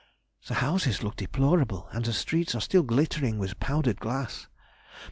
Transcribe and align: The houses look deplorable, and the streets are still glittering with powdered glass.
The 0.47 0.55
houses 0.55 1.03
look 1.03 1.17
deplorable, 1.17 1.87
and 1.91 2.03
the 2.03 2.11
streets 2.13 2.55
are 2.55 2.59
still 2.61 2.81
glittering 2.81 3.37
with 3.37 3.59
powdered 3.59 3.99
glass. 3.99 4.47